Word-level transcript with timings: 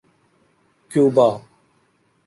Cuba 0.91 1.41